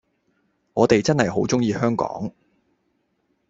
[0.73, 2.31] 我哋真係好鍾意香港